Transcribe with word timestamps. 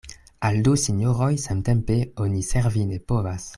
Al 0.47 0.55
du 0.67 0.73
sinjoroj 0.83 1.29
samtempe 1.45 1.99
oni 2.25 2.43
servi 2.51 2.89
ne 2.95 2.99
povas. 3.13 3.47